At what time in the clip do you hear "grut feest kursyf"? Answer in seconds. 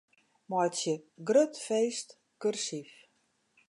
1.25-2.91